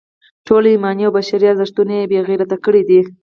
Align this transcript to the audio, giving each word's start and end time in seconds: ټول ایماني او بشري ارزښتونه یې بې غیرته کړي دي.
ټول 0.47 0.63
ایماني 0.71 1.03
او 1.05 1.11
بشري 1.17 1.45
ارزښتونه 1.49 1.93
یې 1.99 2.09
بې 2.11 2.19
غیرته 2.27 2.57
کړي 2.65 2.81
دي. 2.89 3.01